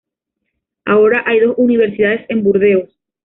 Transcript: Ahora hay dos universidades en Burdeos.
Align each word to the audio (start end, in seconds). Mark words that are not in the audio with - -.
Ahora 0.85 1.23
hay 1.27 1.41
dos 1.41 1.53
universidades 1.59 2.25
en 2.29 2.41
Burdeos. 2.41 2.89